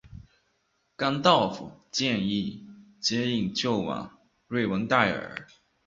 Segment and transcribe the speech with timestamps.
[0.95, 2.65] 甘道夫建议
[2.99, 5.47] 接应救往瑞文戴尔。